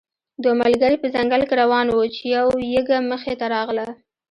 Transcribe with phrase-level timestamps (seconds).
[0.43, 3.87] دوه ملګري په ځنګل کې روان وو چې یو یږه مخې ته راغله.